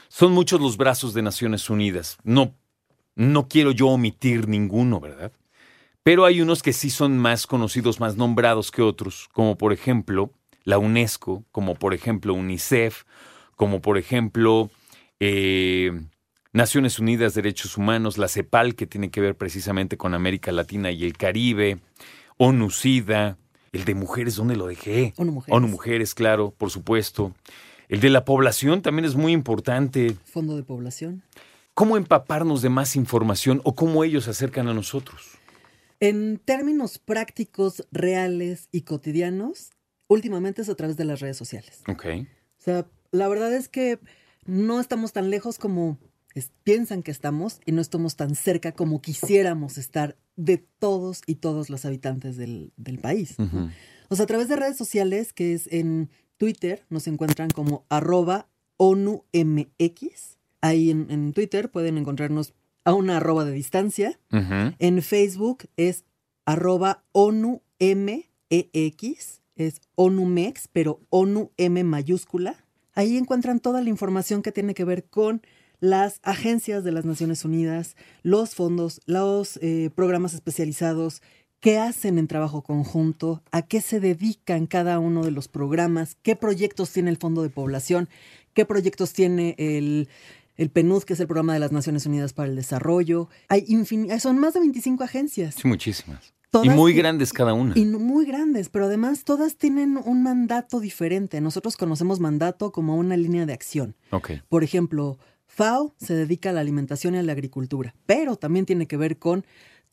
Son 0.07 0.31
muchos 0.31 0.59
los 0.59 0.75
brazos 0.75 1.13
de 1.13 1.21
Naciones 1.21 1.69
Unidas. 1.69 2.17
No, 2.23 2.55
no 3.19 3.49
quiero 3.49 3.71
yo 3.71 3.87
omitir 3.89 4.47
ninguno, 4.47 5.01
¿verdad? 5.01 5.33
Pero 6.03 6.23
hay 6.23 6.39
unos 6.39 6.63
que 6.63 6.71
sí 6.71 6.89
son 6.89 7.17
más 7.17 7.47
conocidos, 7.47 7.99
más 7.99 8.15
nombrados 8.15 8.71
que 8.71 8.81
otros, 8.81 9.27
como 9.33 9.57
por 9.57 9.73
ejemplo 9.73 10.31
la 10.63 10.77
UNESCO, 10.77 11.43
como 11.51 11.75
por 11.75 11.93
ejemplo 11.93 12.33
UNICEF, 12.33 13.03
como 13.57 13.81
por 13.81 13.97
ejemplo 13.97 14.69
eh, 15.19 15.91
Naciones 16.53 16.97
Unidas 16.97 17.33
Derechos 17.33 17.75
Humanos, 17.75 18.17
la 18.17 18.29
CEPAL, 18.29 18.75
que 18.75 18.87
tiene 18.87 19.11
que 19.11 19.19
ver 19.19 19.35
precisamente 19.35 19.97
con 19.97 20.13
América 20.13 20.53
Latina 20.53 20.89
y 20.89 21.03
el 21.03 21.17
Caribe, 21.17 21.79
ONU-SIDA, 22.37 23.37
el 23.73 23.83
de 23.83 23.95
mujeres, 23.95 24.37
¿dónde 24.37 24.55
lo 24.55 24.65
dejé? 24.65 25.13
ONU 25.17 25.33
Mujeres. 25.33 25.57
ONU 25.57 25.67
Mujeres, 25.67 26.15
claro, 26.15 26.53
por 26.57 26.71
supuesto. 26.71 27.35
El 27.89 27.99
de 27.99 28.11
la 28.11 28.23
población 28.23 28.81
también 28.81 29.03
es 29.03 29.15
muy 29.15 29.33
importante. 29.33 30.15
Fondo 30.23 30.55
de 30.55 30.63
población. 30.63 31.21
¿Cómo 31.73 31.95
empaparnos 31.97 32.61
de 32.61 32.69
más 32.69 32.95
información 32.95 33.61
o 33.63 33.75
cómo 33.75 34.03
ellos 34.03 34.25
se 34.25 34.31
acercan 34.31 34.67
a 34.67 34.73
nosotros? 34.73 35.29
En 36.01 36.37
términos 36.43 36.99
prácticos, 36.99 37.85
reales 37.91 38.67
y 38.71 38.81
cotidianos, 38.81 39.71
últimamente 40.07 40.61
es 40.61 40.69
a 40.69 40.75
través 40.75 40.97
de 40.97 41.05
las 41.05 41.19
redes 41.19 41.37
sociales. 41.37 41.83
Ok. 41.87 42.05
O 42.05 42.61
sea, 42.61 42.85
la 43.11 43.27
verdad 43.27 43.53
es 43.53 43.69
que 43.69 43.99
no 44.45 44.79
estamos 44.79 45.13
tan 45.13 45.29
lejos 45.29 45.57
como 45.57 45.97
es- 46.35 46.51
piensan 46.63 47.01
que 47.03 47.11
estamos 47.11 47.59
y 47.65 47.71
no 47.71 47.81
estamos 47.81 48.15
tan 48.15 48.35
cerca 48.35 48.71
como 48.73 49.01
quisiéramos 49.01 49.77
estar 49.77 50.17
de 50.35 50.57
todos 50.79 51.21
y 51.25 51.35
todos 51.35 51.69
los 51.69 51.85
habitantes 51.85 52.37
del, 52.37 52.71
del 52.77 52.99
país. 52.99 53.35
O 54.09 54.15
sea, 54.15 54.23
a 54.23 54.27
través 54.27 54.47
de 54.47 54.55
redes 54.55 54.77
sociales, 54.77 55.33
que 55.33 55.53
es 55.53 55.67
en 55.71 56.09
Twitter, 56.37 56.85
nos 56.89 57.07
encuentran 57.07 57.49
como 57.49 57.85
arroba 57.89 58.47
ONUMX. 58.77 60.37
Ahí 60.61 60.89
en, 60.91 61.07
en 61.09 61.33
Twitter 61.33 61.69
pueden 61.69 61.97
encontrarnos 61.97 62.53
a 62.83 62.93
una 62.93 63.17
arroba 63.17 63.45
de 63.45 63.51
distancia. 63.51 64.19
En 64.31 65.01
Facebook 65.01 65.65
es 65.77 66.05
arroba 66.45 67.03
ONUMEX, 67.11 67.61
es 69.55 69.81
ONUMEX, 69.95 70.69
pero 70.71 71.01
ONU 71.09 71.51
M 71.57 71.83
mayúscula. 71.83 72.65
Ahí 72.93 73.17
encuentran 73.17 73.59
toda 73.59 73.81
la 73.81 73.89
información 73.89 74.41
que 74.41 74.51
tiene 74.51 74.73
que 74.73 74.85
ver 74.85 75.05
con 75.05 75.41
las 75.79 76.19
agencias 76.23 76.83
de 76.83 76.91
las 76.91 77.05
Naciones 77.05 77.45
Unidas, 77.45 77.95
los 78.23 78.55
fondos, 78.55 79.01
los 79.05 79.57
eh, 79.57 79.91
programas 79.93 80.33
especializados, 80.33 81.21
qué 81.59 81.77
hacen 81.77 82.17
en 82.17 82.27
trabajo 82.27 82.63
conjunto, 82.63 83.43
a 83.51 83.61
qué 83.61 83.81
se 83.81 83.99
dedican 83.99 84.65
cada 84.65 84.99
uno 84.99 85.23
de 85.23 85.31
los 85.31 85.47
programas, 85.47 86.17
qué 86.23 86.35
proyectos 86.35 86.91
tiene 86.91 87.11
el 87.11 87.17
Fondo 87.17 87.43
de 87.43 87.49
Población, 87.49 88.09
qué 88.53 88.65
proyectos 88.65 89.13
tiene 89.13 89.55
el, 89.57 90.09
el 90.59 90.69
PNUD, 90.69 91.03
que 91.03 91.13
es 91.13 91.19
el 91.19 91.27
Programa 91.27 91.53
de 91.53 91.59
las 91.59 91.71
Naciones 91.71 92.05
Unidas 92.05 92.33
para 92.33 92.49
el 92.49 92.55
Desarrollo. 92.55 93.29
Hay 93.47 93.65
infin- 93.67 94.19
son 94.19 94.37
más 94.39 94.53
de 94.53 94.59
25 94.59 95.03
agencias. 95.03 95.55
Sí, 95.55 95.67
muchísimas. 95.67 96.33
Todas 96.51 96.65
y 96.67 96.69
muy 96.71 96.93
grandes 96.93 97.31
cada 97.31 97.53
una. 97.53 97.73
Y 97.77 97.85
muy 97.85 98.25
grandes, 98.25 98.69
pero 98.69 98.85
además 98.85 99.23
todas 99.23 99.55
tienen 99.57 99.97
un 100.03 100.23
mandato 100.23 100.79
diferente. 100.79 101.41
Nosotros 101.41 101.77
conocemos 101.77 102.19
mandato 102.19 102.71
como 102.71 102.95
una 102.97 103.15
línea 103.17 103.45
de 103.45 103.53
acción. 103.53 103.95
Ok. 104.11 104.31
Por 104.49 104.63
ejemplo, 104.63 105.17
FAO 105.45 105.93
se 105.97 106.13
dedica 106.15 106.49
a 106.49 106.53
la 106.53 106.61
alimentación 106.61 107.15
y 107.15 107.19
a 107.19 107.23
la 107.23 107.31
agricultura, 107.33 107.95
pero 108.05 108.35
también 108.35 108.65
tiene 108.65 108.87
que 108.87 108.97
ver 108.97 109.17
con 109.17 109.45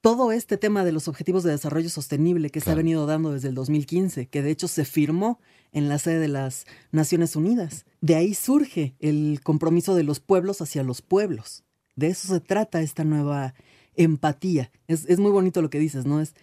todo 0.06 0.30
este 0.30 0.56
tema 0.56 0.84
de 0.84 0.92
los 0.92 1.08
objetivos 1.08 1.42
de 1.42 1.50
desarrollo 1.50 1.90
sostenible 1.90 2.50
que 2.50 2.60
se 2.60 2.70
ha 2.70 2.76
venido 2.76 3.06
dando 3.06 3.32
desde 3.32 3.48
el 3.48 3.56
2015, 3.56 4.28
que 4.28 4.40
de 4.40 4.52
hecho 4.52 4.68
se 4.68 4.84
firmó 4.84 5.40
en 5.72 5.88
la 5.88 5.98
sede 5.98 6.20
de 6.20 6.28
las 6.28 6.64
Naciones 6.92 7.34
Unidas. 7.34 7.86
De 8.00 8.14
ahí 8.14 8.32
surge 8.32 8.94
el 9.00 9.40
compromiso 9.42 9.96
de 9.96 10.04
los 10.04 10.20
pueblos 10.20 10.62
hacia 10.62 10.84
los 10.84 11.02
pueblos. 11.02 11.64
De 11.96 12.06
eso 12.06 12.28
se 12.28 12.38
trata 12.38 12.82
esta 12.82 13.02
nueva 13.02 13.54
empatía. 13.96 14.70
Es, 14.86 15.06
es 15.06 15.18
muy 15.18 15.32
bonito 15.32 15.60
lo 15.60 15.70
que 15.70 15.80
dices, 15.80 16.06
¿no? 16.06 16.20
Es 16.20 16.36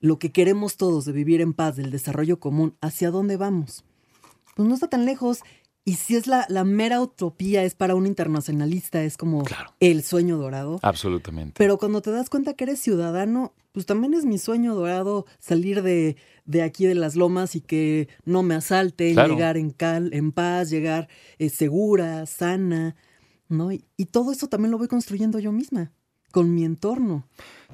lo 0.00 0.18
que 0.18 0.32
queremos 0.32 0.78
todos 0.78 1.04
de 1.04 1.12
vivir 1.12 1.42
en 1.42 1.52
paz, 1.52 1.76
del 1.76 1.90
desarrollo 1.90 2.40
común, 2.40 2.78
¿hacia 2.80 3.10
dónde 3.10 3.36
vamos? 3.36 3.84
Pues 4.56 4.66
no 4.66 4.74
está 4.74 4.88
tan 4.88 5.04
lejos. 5.04 5.40
Y 5.84 5.94
si 5.94 6.14
es 6.14 6.26
la, 6.28 6.46
la 6.48 6.62
mera 6.62 7.00
utopía, 7.00 7.64
es 7.64 7.74
para 7.74 7.94
un 7.96 8.06
internacionalista, 8.06 9.02
es 9.02 9.16
como 9.16 9.42
Claro. 9.42 9.72
el 9.80 10.02
sueño 10.04 10.36
dorado. 10.38 10.78
Absolutamente. 10.82 11.54
Pero 11.58 11.76
cuando 11.78 12.00
te 12.02 12.12
das 12.12 12.30
cuenta 12.30 12.54
que 12.54 12.64
eres 12.64 12.78
ciudadano, 12.78 13.52
pues 13.72 13.86
también 13.86 14.14
es 14.14 14.24
mi 14.24 14.38
sueño 14.38 14.74
dorado 14.76 15.26
salir 15.40 15.82
de, 15.82 16.16
de 16.44 16.62
aquí 16.62 16.86
de 16.86 16.94
las 16.94 17.16
lomas 17.16 17.56
y 17.56 17.60
que 17.62 18.08
no 18.24 18.42
me 18.44 18.54
asalten, 18.54 19.14
Claro. 19.14 19.34
llegar 19.34 19.56
en, 19.56 19.70
cal, 19.70 20.12
en 20.12 20.30
paz, 20.30 20.70
llegar 20.70 21.08
eh, 21.38 21.48
segura, 21.48 22.26
sana, 22.26 22.94
¿no? 23.48 23.72
Y, 23.72 23.84
y 23.96 24.04
todo 24.06 24.30
eso 24.30 24.46
también 24.48 24.70
lo 24.70 24.78
voy 24.78 24.88
construyendo 24.88 25.40
yo 25.40 25.50
misma, 25.50 25.90
con 26.32 26.52
mi 26.52 26.64
entorno. 26.64 27.24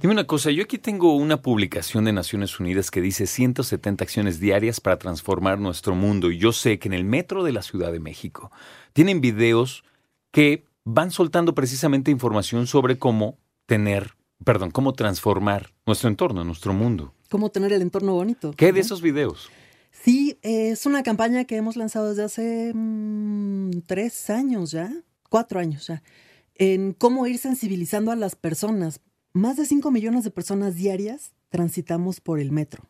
Dime 0.01 0.13
una 0.13 0.27
cosa, 0.27 0.51
yo 0.51 0.63
aquí 0.63 0.79
tengo 0.79 1.17
una 1.17 1.43
publicación 1.43 2.05
de 2.05 2.13
Naciones 2.13 2.61
Unidas 2.61 2.91
que 2.91 3.01
dice 3.01 3.27
170 3.27 4.05
acciones 4.05 4.39
diarias 4.39 4.81
para 4.81 4.99
transformar 4.99 5.59
nuestro 5.59 5.95
mundo 5.95 6.31
y 6.31 6.39
yo 6.39 6.53
sé 6.53 6.79
que 6.79 6.89
en 6.89 6.93
el 6.93 7.05
metro 7.05 7.43
de 7.43 7.53
la 7.53 7.63
Ciudad 7.63 7.91
de 7.91 7.99
México 7.99 8.53
tienen 8.93 9.21
videos 9.21 9.83
que 10.31 10.65
van 10.85 11.11
soltando 11.11 11.55
precisamente 11.55 12.11
información 12.11 12.67
sobre 12.67 12.99
cómo 12.99 13.39
tener, 13.67 14.15
perdón, 14.45 14.71
cómo 14.71 14.93
transformar 14.93 15.73
nuestro 15.87 16.09
entorno, 16.09 16.45
nuestro 16.45 16.73
mundo. 16.73 17.13
Cómo 17.29 17.51
tener 17.51 17.73
el 17.73 17.83
entorno 17.83 18.15
bonito. 18.15 18.53
¿Qué 18.57 18.73
de 18.73 18.81
esos 18.81 19.03
videos? 19.03 19.51
Sí, 19.91 20.39
eh, 20.43 20.71
es 20.71 20.87
una 20.87 21.03
campaña 21.03 21.45
que 21.45 21.57
hemos 21.57 21.77
lanzado 21.77 22.11
desde 22.11 22.25
hace 22.25 22.73
mm, 22.75 23.81
tres 23.87 24.31
años 24.31 24.71
ya, 24.71 24.93
cuatro 25.29 25.59
años 25.59 25.87
ya, 25.89 26.03
en 26.59 26.93
cómo 26.93 27.27
ir 27.27 27.39
sensibilizando 27.39 28.11
a 28.11 28.17
las 28.17 28.37
personas. 28.37 29.01
Más 29.33 29.57
de 29.57 29.65
cinco 29.65 29.91
millones 29.91 30.25
de 30.25 30.31
personas 30.31 30.75
diarias 30.75 31.33
transitamos 31.49 32.21
por 32.21 32.41
el 32.41 32.53
metro. 32.53 32.85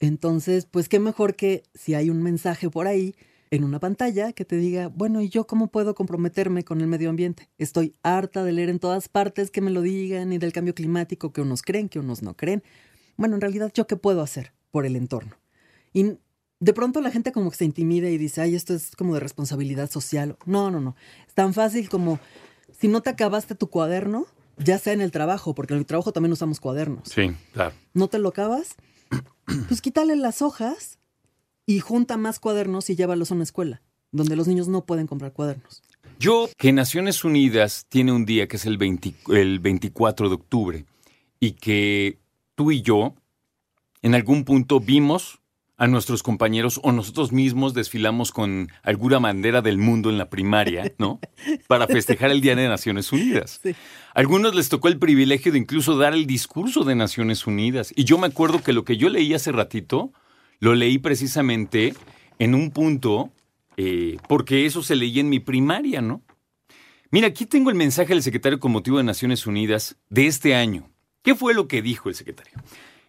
Entonces, 0.00 0.66
pues 0.66 0.88
qué 0.88 0.98
mejor 0.98 1.34
que 1.34 1.62
si 1.74 1.94
hay 1.94 2.10
un 2.10 2.22
mensaje 2.22 2.68
por 2.68 2.86
ahí 2.86 3.14
en 3.50 3.64
una 3.64 3.78
pantalla 3.78 4.32
que 4.32 4.44
te 4.44 4.56
diga, 4.56 4.88
bueno, 4.88 5.22
¿y 5.22 5.28
yo 5.28 5.46
cómo 5.46 5.68
puedo 5.68 5.94
comprometerme 5.94 6.64
con 6.64 6.80
el 6.80 6.88
medio 6.88 7.10
ambiente? 7.10 7.48
Estoy 7.56 7.94
harta 8.02 8.44
de 8.44 8.52
leer 8.52 8.68
en 8.68 8.80
todas 8.80 9.08
partes 9.08 9.50
que 9.50 9.60
me 9.60 9.70
lo 9.70 9.80
digan 9.80 10.32
y 10.32 10.38
del 10.38 10.52
cambio 10.52 10.74
climático 10.74 11.32
que 11.32 11.40
unos 11.40 11.62
creen, 11.62 11.88
que 11.88 12.00
unos 12.00 12.22
no 12.22 12.36
creen. 12.36 12.62
Bueno, 13.16 13.36
en 13.36 13.40
realidad, 13.40 13.70
¿yo 13.72 13.86
qué 13.86 13.96
puedo 13.96 14.20
hacer 14.20 14.52
por 14.70 14.84
el 14.84 14.96
entorno? 14.96 15.36
Y 15.92 16.18
de 16.60 16.72
pronto 16.72 17.00
la 17.00 17.10
gente 17.10 17.32
como 17.32 17.50
que 17.50 17.56
se 17.56 17.64
intimida 17.64 18.08
y 18.08 18.18
dice, 18.18 18.40
ay, 18.40 18.54
esto 18.54 18.74
es 18.74 18.94
como 18.96 19.14
de 19.14 19.20
responsabilidad 19.20 19.90
social. 19.90 20.36
No, 20.46 20.70
no, 20.70 20.80
no. 20.80 20.96
Es 21.26 21.34
tan 21.34 21.54
fácil 21.54 21.88
como 21.88 22.18
si 22.78 22.88
no 22.88 23.02
te 23.02 23.10
acabaste 23.10 23.54
tu 23.54 23.68
cuaderno, 23.68 24.26
ya 24.58 24.78
sea 24.78 24.92
en 24.92 25.00
el 25.00 25.10
trabajo, 25.10 25.54
porque 25.54 25.74
en 25.74 25.80
el 25.80 25.86
trabajo 25.86 26.12
también 26.12 26.32
usamos 26.32 26.60
cuadernos 26.60 27.08
Sí, 27.08 27.32
claro. 27.52 27.74
no 27.92 28.08
te 28.08 28.18
lo 28.18 28.28
acabas, 28.28 28.76
pues 29.68 29.80
quítale 29.80 30.16
las 30.16 30.42
hojas 30.42 30.98
y 31.66 31.80
junta 31.80 32.16
más 32.16 32.38
cuadernos 32.38 32.88
y 32.90 32.96
llévalos 32.96 33.30
a 33.30 33.34
una 33.34 33.44
escuela, 33.44 33.82
donde 34.12 34.36
los 34.36 34.46
niños 34.46 34.68
no 34.68 34.84
pueden 34.84 35.06
comprar 35.06 35.32
cuadernos. 35.32 35.82
Yo, 36.20 36.48
que 36.56 36.72
Naciones 36.72 37.24
Unidas 37.24 37.86
tiene 37.88 38.12
un 38.12 38.24
día 38.24 38.46
que 38.46 38.56
es 38.56 38.66
el, 38.66 38.78
20 38.78 39.14
el 39.30 39.58
24 39.58 40.28
de 40.28 40.34
octubre 40.34 40.84
y 41.40 41.52
que 41.52 42.18
tú 42.54 42.70
y 42.70 42.82
yo 42.82 43.14
en 44.02 44.14
algún 44.14 44.44
punto 44.44 44.78
vimos 44.78 45.40
a 45.76 45.86
nuestros 45.88 46.22
compañeros 46.22 46.80
o 46.82 46.92
nosotros 46.92 47.32
mismos 47.32 47.74
desfilamos 47.74 48.30
con 48.30 48.68
alguna 48.82 49.18
bandera 49.18 49.60
del 49.60 49.78
mundo 49.78 50.08
en 50.08 50.18
la 50.18 50.30
primaria, 50.30 50.92
¿no? 50.98 51.20
Para 51.66 51.86
festejar 51.86 52.30
el 52.30 52.40
Día 52.40 52.54
de 52.54 52.68
Naciones 52.68 53.12
Unidas. 53.12 53.60
Sí. 53.62 53.70
A 53.70 54.20
algunos 54.20 54.54
les 54.54 54.68
tocó 54.68 54.88
el 54.88 54.98
privilegio 54.98 55.50
de 55.52 55.58
incluso 55.58 55.96
dar 55.96 56.14
el 56.14 56.26
discurso 56.26 56.84
de 56.84 56.94
Naciones 56.94 57.46
Unidas. 57.46 57.92
Y 57.96 58.04
yo 58.04 58.18
me 58.18 58.28
acuerdo 58.28 58.62
que 58.62 58.72
lo 58.72 58.84
que 58.84 58.96
yo 58.96 59.08
leí 59.08 59.34
hace 59.34 59.50
ratito, 59.50 60.12
lo 60.60 60.74
leí 60.74 60.98
precisamente 60.98 61.94
en 62.38 62.54
un 62.54 62.70
punto, 62.70 63.32
eh, 63.76 64.18
porque 64.28 64.66
eso 64.66 64.82
se 64.82 64.94
leía 64.94 65.20
en 65.20 65.28
mi 65.28 65.40
primaria, 65.40 66.00
¿no? 66.00 66.22
Mira, 67.10 67.28
aquí 67.28 67.46
tengo 67.46 67.70
el 67.70 67.76
mensaje 67.76 68.12
del 68.12 68.22
secretario 68.22 68.58
con 68.58 68.72
motivo 68.72 68.98
de 68.98 69.04
Naciones 69.04 69.46
Unidas 69.46 69.96
de 70.08 70.26
este 70.26 70.54
año. 70.54 70.90
¿Qué 71.22 71.34
fue 71.34 71.54
lo 71.54 71.68
que 71.68 71.80
dijo 71.80 72.08
el 72.08 72.14
secretario? 72.14 72.54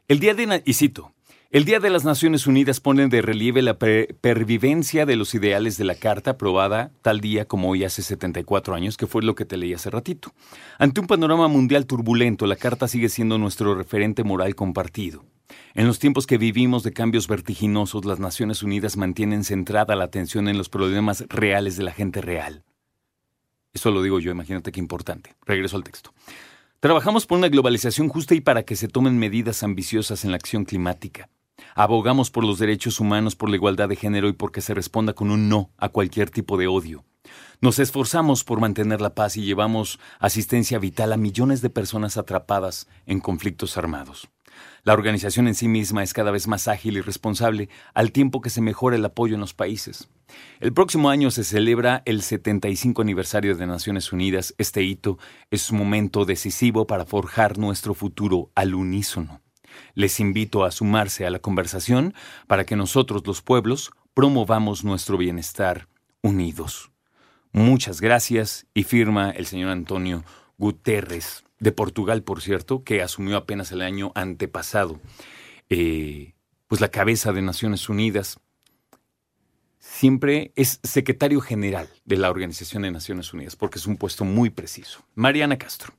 El 0.07 0.19
día 0.19 0.36
de, 0.36 0.62
y 0.63 0.74
cito, 0.74 1.14
el 1.55 1.63
Día 1.63 1.79
de 1.79 1.89
las 1.89 2.03
Naciones 2.03 2.47
Unidas 2.47 2.81
pone 2.81 3.07
de 3.07 3.21
relieve 3.21 3.62
la 3.62 3.79
per- 3.79 4.13
pervivencia 4.19 5.05
de 5.05 5.15
los 5.15 5.33
ideales 5.33 5.77
de 5.77 5.85
la 5.85 5.95
Carta 5.95 6.31
aprobada 6.31 6.91
tal 7.01 7.21
día 7.21 7.45
como 7.45 7.69
hoy 7.69 7.85
hace 7.85 8.01
74 8.01 8.75
años, 8.75 8.97
que 8.97 9.07
fue 9.07 9.24
lo 9.24 9.35
que 9.35 9.45
te 9.45 9.55
leí 9.55 9.74
hace 9.74 9.89
ratito. 9.89 10.33
Ante 10.79 11.00
un 11.00 11.07
panorama 11.07 11.47
mundial 11.47 11.85
turbulento, 11.85 12.45
la 12.45 12.57
Carta 12.57 12.89
sigue 12.89 13.07
siendo 13.07 13.38
nuestro 13.38 13.74
referente 13.74 14.25
moral 14.25 14.53
compartido. 14.53 15.24
En 15.75 15.88
los 15.88 15.97
tiempos 15.97 16.27
que 16.27 16.38
vivimos 16.38 16.83
de 16.83 16.91
cambios 16.91 17.29
vertiginosos, 17.29 18.03
las 18.03 18.19
Naciones 18.19 18.62
Unidas 18.62 18.97
mantienen 18.97 19.45
centrada 19.45 19.95
la 19.95 20.03
atención 20.03 20.50
en 20.50 20.57
los 20.57 20.67
problemas 20.67 21.24
reales 21.29 21.77
de 21.77 21.83
la 21.83 21.93
gente 21.93 22.19
real. 22.19 22.65
Eso 23.74 23.91
lo 23.91 24.01
digo 24.01 24.19
yo, 24.19 24.29
imagínate 24.29 24.74
qué 24.74 24.81
importante. 24.81 25.38
Regreso 25.45 25.77
al 25.77 25.85
texto. 25.85 26.12
Trabajamos 26.81 27.25
por 27.25 27.38
una 27.38 27.47
globalización 27.47 28.09
justa 28.09 28.35
y 28.35 28.41
para 28.41 28.63
que 28.63 28.75
se 28.75 28.89
tomen 28.89 29.17
medidas 29.17 29.63
ambiciosas 29.63 30.25
en 30.25 30.31
la 30.31 30.35
acción 30.38 30.65
climática. 30.65 31.29
Abogamos 31.77 32.32
por 32.32 32.46
los 32.46 32.58
derechos 32.58 33.01
humanos, 33.01 33.36
por 33.36 33.50
la 33.50 33.58
igualdad 33.58 33.89
de 33.89 33.98
género 33.98 34.29
y 34.29 34.34
porque 34.34 34.62
se 34.62 34.74
responda 34.74 35.12
con 35.12 35.29
un 35.29 35.50
no 35.50 35.72
a 35.77 35.89
cualquier 35.89 36.29
tipo 36.29 36.55
de 36.55 36.67
odio. 36.67 37.03
Nos 37.60 37.79
esforzamos 37.79 38.46
por 38.46 38.62
mantener 38.62 39.01
la 39.01 39.13
paz 39.13 39.36
y 39.36 39.44
llevamos 39.44 40.00
asistencia 40.20 40.79
vital 40.79 41.12
a 41.12 41.17
millones 41.17 41.62
de 41.62 41.70
personas 41.70 42.15
atrapadas 42.15 42.88
en 43.05 43.20
conflictos 43.20 43.77
armados. 43.77 44.29
La 44.84 44.94
organización 44.94 45.50
en 45.50 45.55
sí 45.55 45.67
misma 45.67 46.01
es 46.01 46.13
cada 46.13 46.32
vez 46.32 46.48
más 46.48 46.70
ágil 46.70 46.96
y 46.96 47.01
responsable 47.01 47.67
al 47.94 48.13
tiempo 48.13 48.39
que 48.39 48.50
se 48.50 48.62
mejora 48.62 48.96
el 48.96 49.03
apoyo 49.03 49.36
en 49.36 49.41
los 49.41 49.53
países. 49.53 50.08
El 50.62 50.72
próximo 50.72 51.10
año 51.10 51.29
se 51.29 51.44
celebra 51.44 52.03
el 52.05 52.22
75 52.22 53.01
aniversario 53.01 53.58
de 53.58 53.67
Naciones 53.67 54.13
Unidas. 54.13 54.55
Este 54.58 54.82
hito 54.82 55.17
es 55.51 55.72
un 55.72 55.79
momento 55.79 56.24
decisivo 56.24 56.88
para 56.88 57.05
forjar 57.05 57.58
nuestro 57.58 57.94
futuro 57.94 58.50
al 58.55 58.75
unísono. 58.75 59.41
Les 59.94 60.20
invito 60.20 60.63
a 60.63 60.72
sumarse 60.72 61.25
a 61.25 61.29
la 61.29 61.39
conversación 61.39 62.13
para 62.48 62.65
que 62.65 62.75
nosotros 62.75 63.24
los 63.25 63.41
pueblos 63.41 63.91
promovamos 64.13 64.84
nuestro 64.84 65.17
bienestar 65.17 65.88
unidos. 66.22 66.91
Muchas 67.51 68.01
gracias 68.01 68.65
y 68.74 68.84
firma 68.84 69.32
el 69.32 69.46
señor 69.46 69.70
Antonio 69.70 70.24
Guterres, 70.58 71.46
de 71.60 71.72
Portugal, 71.72 72.24
por 72.24 72.41
cierto, 72.41 72.84
que 72.84 73.01
asumió 73.01 73.38
apenas 73.38 73.72
el 73.72 73.82
año 73.82 74.12
antepasado, 74.15 75.00
eh, 75.70 76.34
pues 76.67 76.82
la 76.82 76.89
cabeza 76.89 77.32
de 77.32 77.41
Naciones 77.41 77.89
Unidas. 77.89 78.39
Siempre 79.79 80.51
es 80.55 80.79
secretario 80.84 81.41
general 81.41 81.88
de 82.03 82.17
la 82.17 82.29
Organización 82.29 82.84
de 82.84 82.91
Naciones 82.91 83.34
Unidas, 83.34 83.55
porque 83.55 83.79
es 83.79 83.88
un 83.88 83.98
puesto 83.98 84.25
muy 84.25 84.50
preciso. 84.50 85.05
Mariana 85.15 85.58
Castro. 85.58 85.94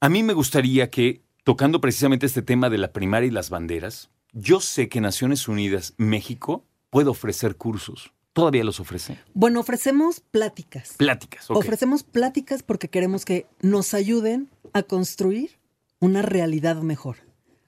A 0.00 0.08
mí 0.08 0.22
me 0.22 0.34
gustaría 0.34 0.90
que, 0.90 1.22
tocando 1.44 1.80
precisamente 1.80 2.26
este 2.26 2.42
tema 2.42 2.70
de 2.70 2.78
la 2.78 2.92
primaria 2.92 3.28
y 3.28 3.30
las 3.30 3.50
banderas, 3.50 4.10
yo 4.32 4.60
sé 4.60 4.88
que 4.88 5.00
Naciones 5.00 5.46
Unidas 5.46 5.94
México 5.98 6.64
puede 6.90 7.10
ofrecer 7.10 7.56
cursos. 7.56 8.12
¿Todavía 8.32 8.64
los 8.64 8.80
ofrece? 8.80 9.18
Bueno, 9.32 9.60
ofrecemos 9.60 10.20
pláticas. 10.20 10.94
Pláticas, 10.96 11.48
ok. 11.50 11.56
Ofrecemos 11.56 12.02
pláticas 12.02 12.64
porque 12.64 12.88
queremos 12.88 13.24
que 13.24 13.46
nos 13.60 13.94
ayuden 13.94 14.50
a 14.72 14.82
construir 14.82 15.60
una 16.00 16.22
realidad 16.22 16.82
mejor. 16.82 17.18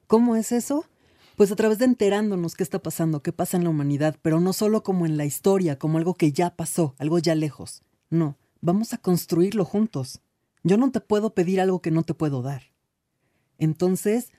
¿Cómo 0.09 0.35
es 0.35 0.51
eso? 0.51 0.85
Pues 1.37 1.53
a 1.53 1.57
través 1.57 1.79
de 1.79 1.85
enterándonos 1.85 2.55
qué 2.57 2.65
está 2.65 2.83
pasando, 2.83 3.23
qué 3.23 3.31
pasa 3.31 3.57
en 3.57 3.65
la 3.65 3.71
humanidad, 3.71 4.17
pero 4.23 4.41
no 4.41 4.53
solo 4.53 4.83
como 4.83 5.07
en 5.07 5.17
la 5.17 5.27
historia, 5.27 5.79
como 5.79 5.99
algo 5.99 6.15
que 6.15 6.33
ya 6.33 6.57
pasó, 6.57 6.95
algo 6.99 7.19
ya 7.19 7.35
lejos. 7.35 7.83
No, 8.11 8.37
vamos 8.61 8.93
a 8.93 8.99
construirlo 8.99 9.65
juntos. 9.65 10.21
Yo 10.65 10.79
no 10.79 10.91
te 10.91 11.01
puedo 11.01 11.35
pedir 11.35 11.61
algo 11.61 11.81
que 11.81 11.91
no 11.91 12.03
te 12.03 12.15
puedo 12.15 12.43
dar. 12.43 12.76
Entonces, 13.59 14.33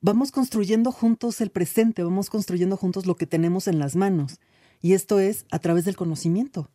vamos 0.00 0.32
construyendo 0.32 0.92
juntos 0.92 1.40
el 1.40 1.50
presente, 1.50 2.02
vamos 2.02 2.30
construyendo 2.30 2.76
juntos 2.76 3.06
lo 3.06 3.16
que 3.16 3.26
tenemos 3.26 3.68
en 3.68 3.78
las 3.78 3.96
manos. 3.96 4.40
Y 4.82 4.92
esto 4.92 5.18
es 5.18 5.46
a 5.50 5.58
través 5.58 5.84
del 5.84 5.96
conocimiento. 5.96 6.70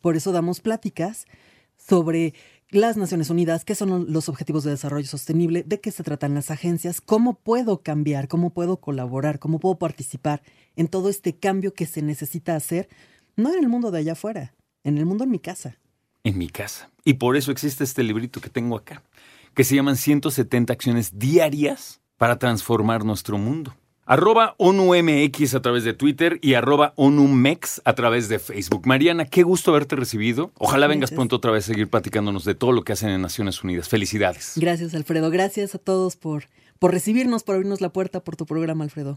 Por 0.00 0.16
eso 0.16 0.32
damos 0.32 0.60
pláticas 0.60 1.26
sobre 1.76 2.34
las 2.70 2.96
Naciones 2.96 3.30
Unidas, 3.30 3.64
qué 3.64 3.74
son 3.74 4.12
los 4.12 4.28
objetivos 4.28 4.62
de 4.64 4.70
desarrollo 4.70 5.06
sostenible, 5.06 5.64
de 5.64 5.80
qué 5.80 5.90
se 5.90 6.04
tratan 6.04 6.34
las 6.34 6.50
agencias, 6.50 7.00
cómo 7.00 7.34
puedo 7.34 7.82
cambiar, 7.82 8.28
cómo 8.28 8.50
puedo 8.50 8.80
colaborar, 8.80 9.38
cómo 9.38 9.58
puedo 9.58 9.78
participar 9.78 10.42
en 10.76 10.88
todo 10.88 11.08
este 11.08 11.34
cambio 11.34 11.74
que 11.74 11.86
se 11.86 12.02
necesita 12.02 12.54
hacer, 12.54 12.88
no 13.36 13.52
en 13.52 13.58
el 13.58 13.68
mundo 13.68 13.90
de 13.90 13.98
allá 13.98 14.12
afuera, 14.12 14.54
en 14.84 14.98
el 14.98 15.06
mundo 15.06 15.24
en 15.24 15.30
mi 15.30 15.40
casa. 15.40 15.78
En 16.22 16.38
mi 16.38 16.48
casa. 16.48 16.90
Y 17.04 17.14
por 17.14 17.36
eso 17.36 17.50
existe 17.50 17.82
este 17.82 18.04
librito 18.04 18.40
que 18.40 18.50
tengo 18.50 18.76
acá, 18.76 19.02
que 19.54 19.64
se 19.64 19.74
llaman 19.74 19.96
170 19.96 20.72
acciones 20.72 21.18
diarias 21.18 22.00
para 22.16 22.38
transformar 22.38 23.04
nuestro 23.04 23.38
mundo. 23.38 23.74
Arroba 24.10 24.56
ONUMX 24.58 25.54
a 25.54 25.62
través 25.62 25.84
de 25.84 25.92
Twitter 25.92 26.40
y 26.42 26.54
arroba 26.54 26.94
ONUMEX 26.96 27.80
a 27.84 27.94
través 27.94 28.28
de 28.28 28.40
Facebook. 28.40 28.84
Mariana, 28.84 29.24
qué 29.24 29.44
gusto 29.44 29.70
haberte 29.70 29.94
recibido. 29.94 30.50
Ojalá 30.58 30.88
vengas 30.88 31.12
pronto 31.12 31.36
otra 31.36 31.52
vez 31.52 31.64
a 31.64 31.66
seguir 31.68 31.88
platicándonos 31.88 32.44
de 32.44 32.56
todo 32.56 32.72
lo 32.72 32.82
que 32.82 32.92
hacen 32.92 33.10
en 33.10 33.22
Naciones 33.22 33.62
Unidas. 33.62 33.88
Felicidades. 33.88 34.54
Gracias, 34.56 34.94
Alfredo. 34.94 35.30
Gracias 35.30 35.76
a 35.76 35.78
todos 35.78 36.16
por, 36.16 36.46
por 36.80 36.90
recibirnos, 36.90 37.44
por 37.44 37.54
abrirnos 37.54 37.80
la 37.80 37.90
puerta 37.90 38.18
por 38.18 38.34
tu 38.34 38.46
programa, 38.46 38.82
Alfredo. 38.82 39.16